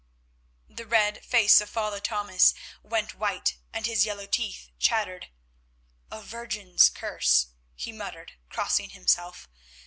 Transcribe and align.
The 0.67 0.87
red 0.87 1.23
face 1.23 1.61
of 1.61 1.69
Father 1.69 1.99
Thomas 1.99 2.55
went 2.81 3.13
white, 3.19 3.57
and 3.71 3.85
his 3.85 4.03
yellow 4.03 4.25
teeth 4.25 4.71
chattered. 4.79 5.27
"A 6.09 6.23
virgin's 6.23 6.89
curse," 6.89 7.49
he 7.75 7.91
muttered, 7.91 8.33
crossing 8.49 8.89
himself. 8.89 9.47